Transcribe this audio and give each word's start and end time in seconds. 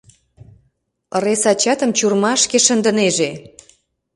Ыресачатым 1.17 1.91
чурмашке 1.97 2.57
шындынеже!.. 2.65 3.31